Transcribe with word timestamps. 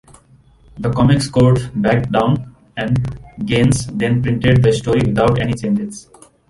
The 0.79 0.89
Comics 0.91 1.29
Code 1.29 1.69
backed 1.79 2.11
down, 2.11 2.55
and 2.75 3.19
Gaines 3.45 3.85
then 3.85 4.23
printed 4.23 4.63
the 4.63 4.73
story 4.73 5.01
without 5.05 5.37
any 5.39 5.53
changes. 5.53 6.09